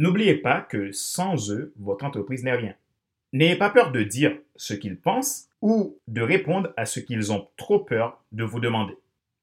N'oubliez 0.00 0.36
pas 0.36 0.62
que 0.62 0.92
sans 0.92 1.50
eux, 1.52 1.74
votre 1.78 2.06
entreprise 2.06 2.42
n'est 2.42 2.54
rien. 2.54 2.74
N'ayez 3.34 3.56
pas 3.56 3.68
peur 3.68 3.92
de 3.92 4.02
dire 4.02 4.34
ce 4.56 4.72
qu'ils 4.72 4.98
pensent 4.98 5.50
ou 5.60 5.98
de 6.08 6.22
répondre 6.22 6.72
à 6.78 6.86
ce 6.86 7.00
qu'ils 7.00 7.32
ont 7.32 7.48
trop 7.58 7.80
peur 7.80 8.24
de 8.32 8.42
vous 8.42 8.60
demander. 8.60 8.96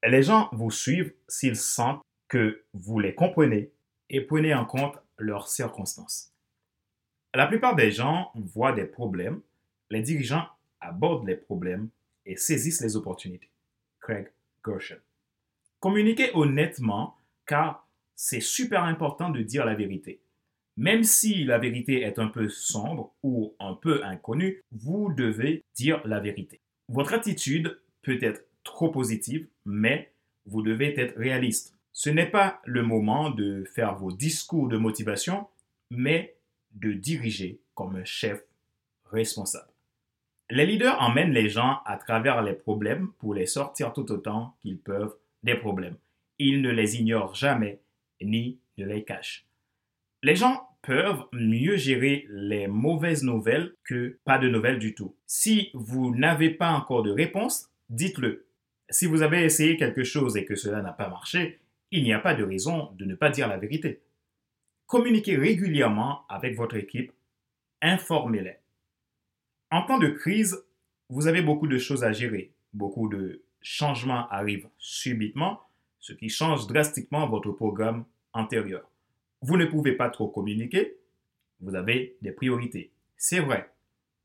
Les 0.04 0.24
gens 0.24 0.48
vous 0.50 0.72
suivent 0.72 1.14
s'ils 1.28 1.54
sentent 1.54 2.02
que 2.26 2.64
vous 2.74 2.98
les 2.98 3.14
comprenez 3.14 3.70
et 4.10 4.20
prenez 4.20 4.52
en 4.52 4.64
compte 4.64 4.98
leurs 5.16 5.46
circonstances. 5.46 6.32
La 7.34 7.46
plupart 7.46 7.76
des 7.76 7.92
gens 7.92 8.32
voient 8.34 8.72
des 8.72 8.86
problèmes, 8.86 9.40
les 9.90 10.02
dirigeants 10.02 10.48
abordent 10.80 11.28
les 11.28 11.36
problèmes 11.36 11.88
et 12.26 12.34
saisissent 12.34 12.80
les 12.80 12.96
opportunités. 12.96 13.50
Craig 14.00 14.32
Gershon. 14.66 14.98
Communiquez 15.78 16.32
honnêtement 16.34 17.16
car 17.46 17.86
c'est 18.16 18.40
super 18.40 18.82
important 18.82 19.30
de 19.30 19.40
dire 19.42 19.64
la 19.64 19.76
vérité. 19.76 20.20
Même 20.78 21.02
si 21.02 21.42
la 21.42 21.58
vérité 21.58 22.02
est 22.02 22.20
un 22.20 22.28
peu 22.28 22.48
sombre 22.48 23.12
ou 23.24 23.52
un 23.58 23.74
peu 23.74 24.04
inconnue, 24.04 24.62
vous 24.70 25.12
devez 25.12 25.64
dire 25.74 26.00
la 26.04 26.20
vérité. 26.20 26.60
Votre 26.88 27.14
attitude 27.14 27.80
peut 28.02 28.20
être 28.22 28.44
trop 28.62 28.88
positive, 28.88 29.48
mais 29.66 30.12
vous 30.46 30.62
devez 30.62 30.98
être 31.00 31.18
réaliste. 31.18 31.74
Ce 31.90 32.10
n'est 32.10 32.30
pas 32.30 32.62
le 32.64 32.84
moment 32.84 33.30
de 33.30 33.64
faire 33.74 33.96
vos 33.96 34.12
discours 34.12 34.68
de 34.68 34.76
motivation, 34.76 35.48
mais 35.90 36.36
de 36.70 36.92
diriger 36.92 37.58
comme 37.74 37.96
un 37.96 38.04
chef 38.04 38.40
responsable. 39.06 39.72
Les 40.48 40.64
leaders 40.64 41.02
emmènent 41.02 41.32
les 41.32 41.48
gens 41.48 41.80
à 41.86 41.96
travers 41.96 42.40
les 42.40 42.54
problèmes 42.54 43.10
pour 43.18 43.34
les 43.34 43.46
sortir 43.46 43.92
tout 43.92 44.12
autant 44.12 44.54
qu'ils 44.60 44.78
peuvent 44.78 45.16
des 45.42 45.56
problèmes. 45.56 45.96
Ils 46.38 46.62
ne 46.62 46.70
les 46.70 47.00
ignorent 47.00 47.34
jamais 47.34 47.80
ni 48.22 48.60
ne 48.76 48.86
les 48.86 49.02
cachent. 49.02 49.44
Les 50.22 50.36
gens 50.36 50.67
peuvent 50.82 51.24
mieux 51.32 51.76
gérer 51.76 52.26
les 52.30 52.66
mauvaises 52.66 53.22
nouvelles 53.22 53.74
que 53.84 54.18
pas 54.24 54.38
de 54.38 54.48
nouvelles 54.48 54.78
du 54.78 54.94
tout. 54.94 55.14
Si 55.26 55.70
vous 55.74 56.14
n'avez 56.14 56.50
pas 56.50 56.72
encore 56.72 57.02
de 57.02 57.10
réponse, 57.10 57.70
dites-le. 57.90 58.46
Si 58.90 59.06
vous 59.06 59.22
avez 59.22 59.44
essayé 59.44 59.76
quelque 59.76 60.04
chose 60.04 60.36
et 60.36 60.44
que 60.44 60.54
cela 60.54 60.80
n'a 60.80 60.92
pas 60.92 61.08
marché, 61.08 61.58
il 61.90 62.04
n'y 62.04 62.12
a 62.12 62.18
pas 62.18 62.34
de 62.34 62.44
raison 62.44 62.90
de 62.98 63.04
ne 63.04 63.14
pas 63.14 63.30
dire 63.30 63.48
la 63.48 63.58
vérité. 63.58 64.00
Communiquez 64.86 65.36
régulièrement 65.36 66.24
avec 66.28 66.56
votre 66.56 66.76
équipe, 66.76 67.12
informez-les. 67.82 68.56
En 69.70 69.82
temps 69.82 69.98
de 69.98 70.08
crise, 70.08 70.64
vous 71.10 71.26
avez 71.26 71.42
beaucoup 71.42 71.66
de 71.66 71.78
choses 71.78 72.04
à 72.04 72.12
gérer. 72.12 72.52
Beaucoup 72.72 73.08
de 73.08 73.42
changements 73.60 74.28
arrivent 74.28 74.68
subitement, 74.78 75.60
ce 76.00 76.12
qui 76.12 76.28
change 76.30 76.66
drastiquement 76.66 77.28
votre 77.28 77.52
programme 77.52 78.04
antérieur. 78.32 78.87
Vous 79.42 79.56
ne 79.56 79.66
pouvez 79.66 79.92
pas 79.92 80.10
trop 80.10 80.28
communiquer, 80.28 80.96
vous 81.60 81.74
avez 81.74 82.16
des 82.22 82.32
priorités. 82.32 82.92
C'est 83.16 83.40
vrai. 83.40 83.72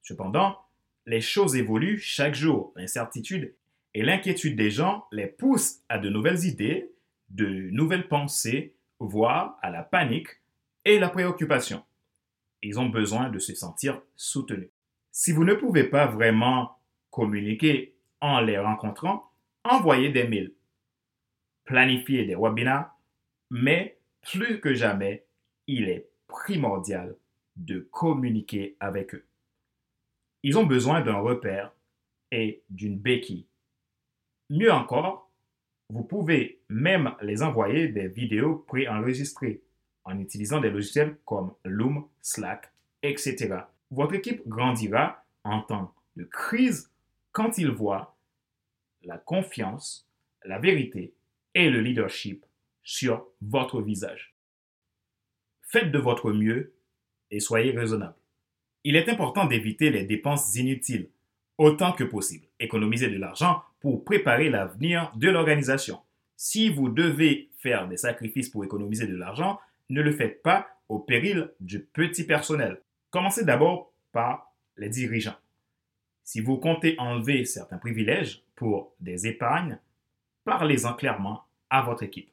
Cependant, 0.02 0.60
les 1.06 1.22
choses 1.22 1.56
évoluent 1.56 2.00
chaque 2.00 2.36
jour. 2.36 2.74
L'incertitude 2.76 3.54
et 3.94 4.04
l'inquiétude 4.04 4.56
des 4.56 4.72
gens 4.72 5.06
les 5.12 5.28
poussent 5.28 5.82
à 5.90 5.98
de 5.98 6.10
nouvelles 6.10 6.46
idées, 6.46 6.92
de 7.30 7.46
nouvelles 7.72 8.08
pensées, 8.08 8.76
voire 9.00 9.58
à 9.62 9.70
la 9.70 9.84
panique 9.84 10.30
et 10.86 11.00
la 11.00 11.10
préoccupation. 11.10 11.84
Ils 12.62 12.80
ont 12.80 12.90
besoin 12.90 13.30
de 13.30 13.40
se 13.40 13.54
sentir 13.54 14.02
soutenus. 14.16 14.70
Si 15.12 15.32
vous 15.32 15.44
ne 15.44 15.54
pouvez 15.54 15.84
pas 15.84 16.08
vraiment 16.08 16.78
communiquer 17.12 17.96
en 18.22 18.40
les 18.40 18.58
rencontrant, 18.58 19.32
envoyez 19.64 20.10
des 20.10 20.28
mails, 20.28 20.54
planifiez 21.66 22.26
des 22.26 22.36
webinars, 22.36 22.98
mais 23.50 24.00
plus 24.24 24.60
que 24.60 24.74
jamais, 24.74 25.26
il 25.68 25.90
est 25.90 26.10
primordial 26.28 27.16
de 27.56 27.80
communiquer 27.92 28.76
avec 28.80 29.14
eux. 29.14 29.26
Ils 30.42 30.58
ont 30.58 30.66
besoin 30.66 31.02
d'un 31.02 31.20
repère 31.20 31.72
et 32.32 32.64
d'une 32.70 32.98
béquille 32.98 33.46
Mieux 34.50 34.72
encore, 34.72 35.32
vous 35.90 36.04
pouvez 36.04 36.62
même 36.70 37.16
les 37.22 37.44
envoyer 37.44 37.88
des 37.88 38.08
vidéos 38.08 38.56
préenregistrées 38.68 39.62
en 40.06 40.20
utilisant 40.20 40.60
des 40.60 40.70
logiciels 40.70 41.18
comme 41.26 41.54
Loom, 41.64 42.08
Slack, 42.22 42.72
etc. 43.04 43.56
Votre 43.92 44.16
équipe 44.16 44.48
grandira 44.48 45.24
en 45.44 45.62
temps 45.62 45.94
de 46.16 46.24
crise 46.24 46.92
quand 47.32 47.58
ils 47.58 47.72
voient 47.72 48.16
la 49.04 49.18
confiance, 49.18 50.08
la 50.44 50.60
vérité 50.60 51.14
et 51.54 51.70
le 51.70 51.82
leadership 51.82 52.46
sur 52.84 53.26
votre 53.42 53.82
visage. 53.82 54.36
Faites 55.62 55.92
de 55.92 56.00
votre 56.00 56.32
mieux 56.32 56.74
et 57.32 57.40
soyez 57.40 57.72
raisonnable. 57.72 58.16
Il 58.84 58.96
est 58.96 59.10
important 59.10 59.46
d'éviter 59.46 59.90
les 59.90 60.04
dépenses 60.04 60.56
inutiles 60.56 61.10
autant 61.58 61.94
que 61.94 62.04
possible. 62.04 62.48
Économiser 62.60 63.10
de 63.10 63.18
l'argent 63.18 63.64
pour 63.80 64.04
préparer 64.04 64.50
l'avenir 64.50 65.12
de 65.16 65.30
l'organisation. 65.30 66.00
Si 66.36 66.70
vous 66.70 66.90
devez 66.90 67.50
faire 67.58 67.88
des 67.88 67.98
sacrifices 67.98 68.50
pour 68.50 68.66
économiser 68.66 69.08
de 69.08 69.16
l'argent, 69.16 69.60
ne 69.90 70.02
le 70.02 70.12
faites 70.12 70.42
pas 70.42 70.68
au 70.90 71.00
péril 71.00 71.52
du 71.60 71.80
petit 71.80 72.26
personnel. 72.26 72.82
Commencez 73.10 73.46
d'abord 73.46 73.94
par 74.12 74.54
les 74.78 74.90
dirigeants. 74.90 75.36
Si 76.24 76.40
vous 76.40 76.58
comptez 76.58 76.96
enlever 76.98 77.46
certains 77.46 77.78
privilèges 77.78 78.44
pour 78.56 78.94
des 79.00 79.28
épargnes, 79.28 79.80
parlez-en 80.46 80.94
clairement 80.94 81.44
à 81.70 81.82
votre 81.82 82.04
équipe. 82.04 82.30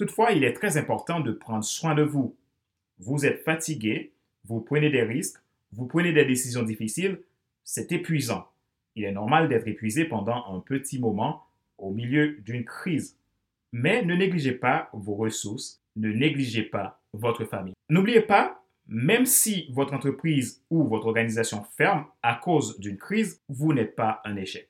Toutefois, 0.00 0.32
il 0.32 0.44
est 0.44 0.54
très 0.54 0.78
important 0.78 1.20
de 1.20 1.30
prendre 1.30 1.62
soin 1.62 1.94
de 1.94 2.02
vous. 2.02 2.34
Vous 3.00 3.26
êtes 3.26 3.44
fatigué, 3.44 4.14
vous 4.44 4.62
prenez 4.62 4.88
des 4.88 5.02
risques, 5.02 5.36
vous 5.72 5.84
prenez 5.84 6.14
des 6.14 6.24
décisions 6.24 6.62
difficiles, 6.62 7.20
c'est 7.64 7.92
épuisant. 7.92 8.48
Il 8.96 9.04
est 9.04 9.12
normal 9.12 9.50
d'être 9.50 9.68
épuisé 9.68 10.06
pendant 10.06 10.56
un 10.56 10.60
petit 10.60 10.98
moment 10.98 11.44
au 11.76 11.92
milieu 11.92 12.38
d'une 12.38 12.64
crise. 12.64 13.18
Mais 13.72 14.02
ne 14.02 14.14
négligez 14.14 14.52
pas 14.52 14.88
vos 14.94 15.16
ressources, 15.16 15.82
ne 15.96 16.10
négligez 16.10 16.62
pas 16.62 17.02
votre 17.12 17.44
famille. 17.44 17.74
N'oubliez 17.90 18.22
pas, 18.22 18.64
même 18.86 19.26
si 19.26 19.66
votre 19.70 19.92
entreprise 19.92 20.64
ou 20.70 20.84
votre 20.84 21.08
organisation 21.08 21.62
ferme 21.76 22.06
à 22.22 22.36
cause 22.36 22.80
d'une 22.80 22.96
crise, 22.96 23.42
vous 23.50 23.74
n'êtes 23.74 23.96
pas 23.96 24.22
un 24.24 24.36
échec. 24.36 24.66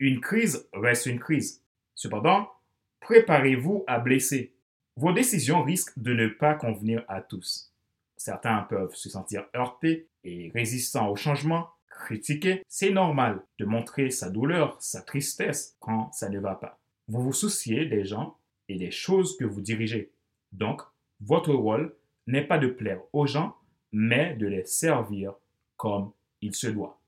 Une 0.00 0.20
crise 0.20 0.68
reste 0.72 1.06
une 1.06 1.20
crise. 1.20 1.62
Cependant, 1.94 2.50
préparez-vous 2.98 3.84
à 3.86 4.00
blesser. 4.00 4.55
Vos 4.96 5.12
décisions 5.12 5.62
risquent 5.62 5.98
de 5.98 6.14
ne 6.14 6.26
pas 6.26 6.54
convenir 6.54 7.04
à 7.06 7.20
tous. 7.20 7.70
Certains 8.16 8.62
peuvent 8.62 8.94
se 8.94 9.10
sentir 9.10 9.44
heurtés 9.54 10.08
et 10.24 10.50
résistants 10.54 11.10
au 11.10 11.16
changement, 11.16 11.68
critiquer, 11.86 12.62
c'est 12.66 12.90
normal 12.90 13.44
de 13.58 13.66
montrer 13.66 14.10
sa 14.10 14.30
douleur, 14.30 14.80
sa 14.80 15.02
tristesse 15.02 15.76
quand 15.80 16.10
ça 16.12 16.30
ne 16.30 16.40
va 16.40 16.54
pas. 16.54 16.78
Vous 17.08 17.22
vous 17.22 17.34
souciez 17.34 17.84
des 17.84 18.06
gens 18.06 18.38
et 18.68 18.76
des 18.76 18.90
choses 18.90 19.36
que 19.36 19.44
vous 19.44 19.60
dirigez. 19.60 20.12
Donc, 20.52 20.80
votre 21.20 21.52
rôle 21.52 21.94
n'est 22.26 22.46
pas 22.46 22.58
de 22.58 22.68
plaire 22.68 23.00
aux 23.12 23.26
gens, 23.26 23.54
mais 23.92 24.34
de 24.34 24.46
les 24.46 24.64
servir 24.64 25.34
comme 25.76 26.12
il 26.40 26.54
se 26.54 26.68
doit. 26.68 26.98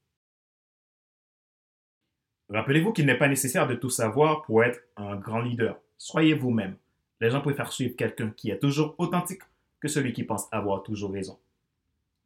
Rappelez-vous 2.51 2.93
qu'il 2.93 3.07
n'est 3.07 3.19
pas 3.19 3.29
nécessaire 3.29 3.67
de 3.67 3.75
tout 3.75 3.91
savoir 3.91 4.43
pour 4.43 4.63
être 4.63 4.81
un 4.97 5.17
grand 5.17 5.41
leader. 5.41 5.79
Soyez 5.97 6.35
vous-même. 6.35 6.77
Les 7.21 7.31
gens 7.31 7.41
préfèrent 7.41 7.73
suivre 7.73 7.97
quelqu'un 7.97 8.31
qui 8.31 8.51
est 8.51 8.59
toujours 8.59 8.95
authentique 8.99 9.43
que 9.81 9.89
celui 9.89 10.13
qui 10.13 10.25
pense 10.25 10.47
avoir 10.53 10.83
toujours 10.83 11.13
raison. 11.13 11.39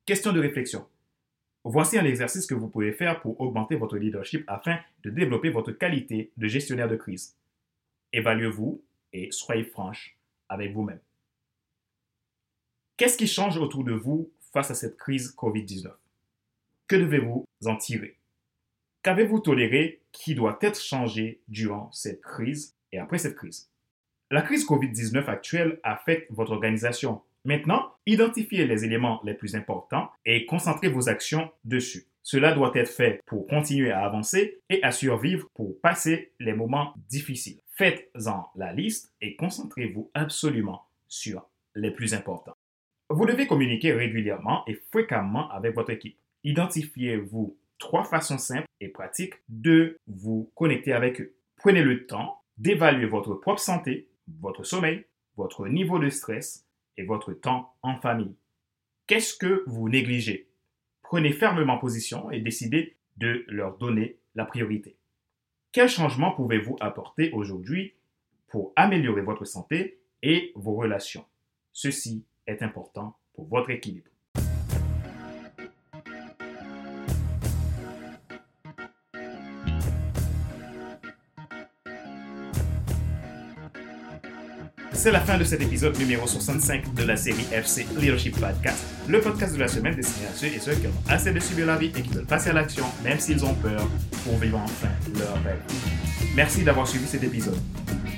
Question 0.06 0.32
de 0.32 0.40
réflexion. 0.40 0.86
Voici 1.64 1.96
un 1.98 2.04
exercice 2.04 2.46
que 2.46 2.54
vous 2.54 2.68
pouvez 2.68 2.92
faire 2.92 3.20
pour 3.20 3.40
augmenter 3.40 3.76
votre 3.76 3.96
leadership 3.96 4.44
afin 4.48 4.78
de 5.04 5.10
développer 5.10 5.50
votre 5.50 5.72
qualité 5.72 6.32
de 6.36 6.48
gestionnaire 6.48 6.88
de 6.88 6.96
crise. 6.96 7.36
Évaluez-vous 8.12 8.82
et 9.12 9.30
soyez 9.30 9.64
franche 9.64 10.16
avec 10.48 10.72
vous-même. 10.72 11.00
Qu'est-ce 12.96 13.16
qui 13.16 13.26
change 13.26 13.56
autour 13.56 13.84
de 13.84 13.92
vous 13.92 14.30
face 14.52 14.70
à 14.70 14.74
cette 14.74 14.96
crise 14.96 15.34
COVID-19? 15.36 15.92
Que 16.88 16.96
devez-vous 16.96 17.46
en 17.64 17.76
tirer? 17.76 18.16
Qu'avez-vous 19.02 19.40
toléré 19.40 20.00
qui 20.12 20.34
doit 20.34 20.58
être 20.60 20.80
changé 20.80 21.40
durant 21.48 21.90
cette 21.92 22.20
crise 22.20 22.74
et 22.92 22.98
après 22.98 23.18
cette 23.18 23.36
crise? 23.36 23.71
La 24.32 24.40
crise 24.40 24.64
COVID-19 24.64 25.26
actuelle 25.26 25.78
affecte 25.82 26.32
votre 26.32 26.52
organisation. 26.52 27.20
Maintenant, 27.44 27.92
identifiez 28.06 28.66
les 28.66 28.82
éléments 28.82 29.20
les 29.24 29.34
plus 29.34 29.54
importants 29.56 30.08
et 30.24 30.46
concentrez 30.46 30.88
vos 30.88 31.10
actions 31.10 31.50
dessus. 31.66 32.06
Cela 32.22 32.54
doit 32.54 32.72
être 32.74 32.88
fait 32.88 33.20
pour 33.26 33.46
continuer 33.46 33.90
à 33.90 34.06
avancer 34.06 34.58
et 34.70 34.82
à 34.82 34.90
survivre 34.90 35.50
pour 35.52 35.78
passer 35.82 36.32
les 36.40 36.54
moments 36.54 36.94
difficiles. 37.10 37.60
Faites-en 37.72 38.48
la 38.56 38.72
liste 38.72 39.12
et 39.20 39.36
concentrez-vous 39.36 40.10
absolument 40.14 40.86
sur 41.08 41.46
les 41.74 41.90
plus 41.90 42.14
importants. 42.14 42.56
Vous 43.10 43.26
devez 43.26 43.46
communiquer 43.46 43.92
régulièrement 43.92 44.64
et 44.66 44.80
fréquemment 44.90 45.50
avec 45.50 45.74
votre 45.74 45.90
équipe. 45.90 46.16
Identifiez-vous 46.42 47.54
trois 47.78 48.04
façons 48.04 48.38
simples 48.38 48.68
et 48.80 48.88
pratiques 48.88 49.34
de 49.50 49.98
vous 50.06 50.50
connecter 50.54 50.94
avec 50.94 51.20
eux. 51.20 51.34
Prenez 51.56 51.82
le 51.82 52.06
temps 52.06 52.38
d'évaluer 52.56 53.06
votre 53.06 53.34
propre 53.34 53.60
santé, 53.60 54.08
votre 54.40 54.64
sommeil, 54.64 55.04
votre 55.36 55.66
niveau 55.66 55.98
de 55.98 56.08
stress 56.08 56.66
et 56.96 57.04
votre 57.04 57.32
temps 57.32 57.74
en 57.82 57.96
famille. 57.96 58.36
Qu'est-ce 59.06 59.34
que 59.34 59.64
vous 59.66 59.88
négligez? 59.88 60.48
Prenez 61.02 61.32
fermement 61.32 61.78
position 61.78 62.30
et 62.30 62.40
décidez 62.40 62.96
de 63.16 63.44
leur 63.48 63.76
donner 63.76 64.18
la 64.34 64.44
priorité. 64.44 64.96
Quel 65.72 65.88
changement 65.88 66.32
pouvez-vous 66.32 66.76
apporter 66.80 67.30
aujourd'hui 67.32 67.94
pour 68.48 68.72
améliorer 68.76 69.22
votre 69.22 69.44
santé 69.44 70.00
et 70.22 70.52
vos 70.54 70.74
relations? 70.74 71.24
Ceci 71.72 72.24
est 72.46 72.62
important 72.62 73.16
pour 73.34 73.46
votre 73.46 73.70
équilibre. 73.70 74.11
C'est 85.02 85.10
la 85.10 85.20
fin 85.20 85.36
de 85.36 85.42
cet 85.42 85.60
épisode 85.60 85.98
numéro 85.98 86.28
65 86.28 86.94
de 86.94 87.02
la 87.02 87.16
série 87.16 87.44
FC 87.50 87.88
Leadership 87.98 88.38
Podcast, 88.38 88.84
le 89.08 89.20
podcast 89.20 89.52
de 89.52 89.58
la 89.58 89.66
semaine 89.66 89.96
destiné 89.96 90.28
à 90.28 90.32
ceux 90.32 90.46
et 90.46 90.60
ceux 90.60 90.74
qui 90.74 90.86
ont 90.86 90.92
assez 91.08 91.32
de 91.32 91.40
subir 91.40 91.66
la 91.66 91.76
vie 91.76 91.86
et 91.86 92.02
qui 92.02 92.10
veulent 92.10 92.24
passer 92.24 92.50
à 92.50 92.52
l'action, 92.52 92.84
même 93.02 93.18
s'ils 93.18 93.44
ont 93.44 93.54
peur, 93.54 93.84
pour 94.22 94.38
vivre 94.38 94.58
enfin 94.58 94.86
leur 95.18 95.42
rêve. 95.42 95.58
Merci 96.36 96.62
d'avoir 96.62 96.86
suivi 96.86 97.08
cet 97.08 97.24
épisode. 97.24 97.58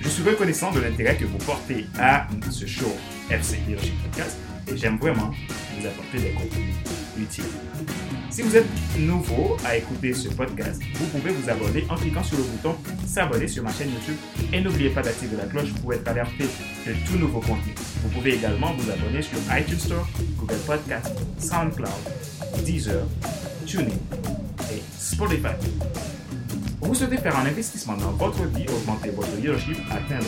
Je 0.02 0.08
suis 0.10 0.24
reconnaissant 0.24 0.72
de 0.72 0.80
l'intérêt 0.80 1.16
que 1.16 1.24
vous 1.24 1.38
portez 1.38 1.86
à 1.98 2.26
ce 2.50 2.66
show 2.66 2.94
FC 3.30 3.60
Leadership 3.66 3.94
Podcast 4.02 4.36
et 4.70 4.76
j'aime 4.76 4.98
vraiment 4.98 5.30
vous 5.78 5.86
apporter 5.86 6.18
des 6.18 6.32
contenus 6.32 6.74
utiles. 7.18 7.44
Si 8.30 8.42
vous 8.42 8.56
êtes 8.56 8.66
nouveau 8.98 9.56
à 9.64 9.76
écouter 9.76 10.12
ce 10.12 10.28
podcast, 10.28 10.80
vous 10.94 11.06
pouvez 11.06 11.30
vous 11.30 11.48
abonner 11.48 11.86
en 11.88 11.94
cliquant 11.96 12.22
sur 12.22 12.36
le 12.36 12.44
bouton 12.44 12.76
s'abonner 13.06 13.46
sur 13.46 13.62
ma 13.62 13.72
chaîne 13.72 13.90
YouTube 13.90 14.16
et 14.52 14.60
n'oubliez 14.60 14.90
pas 14.90 15.02
d'activer 15.02 15.36
la 15.36 15.46
cloche 15.46 15.72
pour 15.74 15.92
être 15.92 16.08
alerté 16.08 16.44
de 16.86 16.92
tout 17.06 17.18
nouveau 17.18 17.40
contenu. 17.40 17.74
Vous 18.02 18.08
pouvez 18.08 18.34
également 18.34 18.72
vous 18.74 18.90
abonner 18.90 19.22
sur 19.22 19.38
iTunes 19.56 19.78
Store, 19.78 20.08
Google 20.38 20.58
Podcast, 20.66 21.12
SoundCloud, 21.38 22.64
Deezer, 22.64 23.04
TuneIn 23.66 23.94
et 24.72 24.82
Spotify. 24.98 25.54
Vous 26.80 26.94
souhaitez 26.94 27.18
faire 27.18 27.38
un 27.38 27.46
investissement 27.46 27.96
dans 27.96 28.10
votre 28.12 28.44
vie, 28.48 28.66
augmenter 28.68 29.10
votre 29.10 29.34
leadership, 29.36 29.78
atteindre 29.90 30.26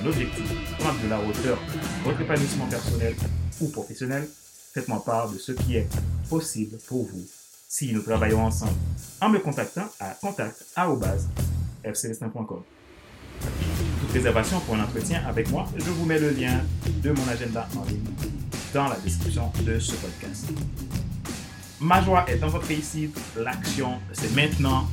un 0.00 0.06
objectif, 0.06 0.44
prendre 0.78 1.02
de 1.02 1.08
la 1.08 1.18
hauteur, 1.18 1.58
votre 2.04 2.20
épanouissement 2.20 2.66
personnel 2.66 3.14
ou 3.60 3.68
professionnel, 3.70 4.28
faites-moi 4.76 5.02
part 5.02 5.30
de 5.30 5.38
ce 5.38 5.52
qui 5.52 5.76
est 5.76 5.88
possible 6.28 6.76
pour 6.86 7.06
vous 7.06 7.24
si 7.66 7.94
nous 7.94 8.02
travaillons 8.02 8.44
ensemble 8.44 8.76
en 9.22 9.30
me 9.30 9.38
contactant 9.38 9.88
à 9.98 10.10
contact.fcdestin.com. 10.10 12.62
Toute 14.00 14.12
réservation 14.12 14.60
pour 14.60 14.74
un 14.74 14.84
entretien 14.84 15.24
avec 15.26 15.50
moi, 15.50 15.64
je 15.78 15.90
vous 15.90 16.04
mets 16.04 16.18
le 16.18 16.28
lien 16.28 16.60
de 17.02 17.10
mon 17.10 17.26
agenda 17.26 17.66
en 17.74 17.86
ligne 17.86 18.04
dans 18.74 18.88
la 18.88 18.96
description 18.96 19.50
de 19.64 19.78
ce 19.78 19.92
podcast. 19.92 20.44
Ma 21.80 22.02
joie 22.02 22.28
est 22.28 22.36
dans 22.36 22.48
votre 22.48 22.66
réussite. 22.66 23.18
L'action, 23.34 23.94
c'est 24.12 24.36
maintenant. 24.36 24.90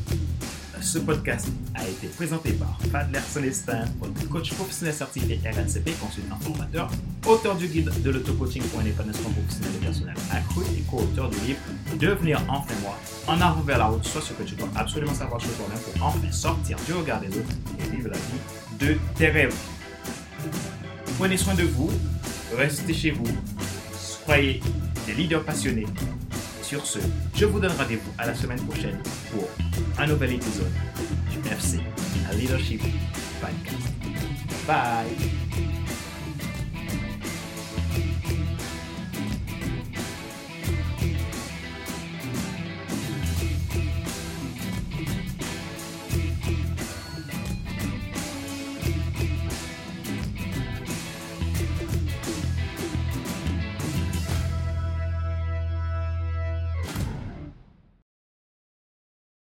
Ce 0.81 0.99
podcast 0.99 1.47
a 1.75 1.87
été 1.87 2.07
présenté 2.07 2.51
par 2.53 2.77
Fadler 2.91 3.19
Celestin, 3.19 3.85
votre 3.99 4.27
coach 4.29 4.53
professionnel 4.53 4.93
certifié 4.93 5.39
RNCP, 5.45 5.91
consultant 5.99 6.37
formateur, 6.41 6.89
auteur 7.25 7.55
du 7.55 7.67
guide 7.67 7.89
de 8.01 8.09
l'auto-coaching 8.09 8.61
pour 8.63 8.79
un 8.81 8.85
épanouissement 8.85 9.29
professionnel 9.29 9.71
et 9.75 9.85
personnel 9.85 10.15
accru 10.31 10.63
et 10.77 10.81
co-auteur 10.89 11.29
du 11.29 11.37
livre 11.39 11.59
Devenir 11.99 12.41
enfin 12.49 12.73
moi, 12.81 12.97
en 13.27 13.39
avant 13.39 13.61
vers 13.61 13.77
la 13.77 13.85
route, 13.85 14.03
soit 14.05 14.21
ce 14.21 14.33
que 14.33 14.43
tu 14.43 14.55
dois 14.55 14.69
absolument 14.75 15.13
savoir 15.13 15.39
sur 15.39 15.51
toi-même 15.53 15.79
pour 15.79 16.03
enfin 16.03 16.31
sortir 16.31 16.77
du 16.85 16.93
regard 16.93 17.21
des 17.21 17.29
autres 17.29 17.55
et 17.79 17.95
vivre 17.95 18.09
la 18.09 18.17
vie 18.17 18.87
de 18.93 18.97
tes 19.15 19.29
rêves. 19.29 19.55
Prenez 21.17 21.37
soin 21.37 21.53
de 21.53 21.63
vous, 21.63 21.89
restez 22.57 22.93
chez 22.93 23.11
vous, 23.11 23.27
soyez 23.97 24.61
des 25.05 25.13
leaders 25.13 25.43
passionnés 25.43 25.85
sur 26.63 26.85
ce, 26.85 26.99
je 27.35 27.45
vous 27.45 27.59
donne 27.59 27.73
rendez-vous 27.77 28.11
à 28.17 28.25
la 28.25 28.33
semaine 28.33 28.59
prochaine 28.65 28.97
pour 29.31 29.49
un 29.97 30.07
nouvel 30.07 30.33
épisode 30.33 30.71
du 31.29 31.49
FC, 31.49 31.79
Leadership 32.33 32.81
Podcast. 33.41 33.93
Bye! 34.65 35.82